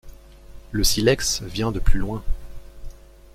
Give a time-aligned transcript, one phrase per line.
[0.71, 2.23] Le silex vient de plus loin...